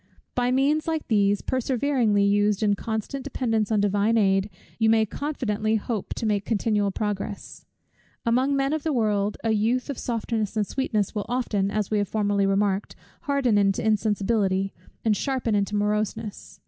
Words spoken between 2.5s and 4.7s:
in constant dependence on Divine aid,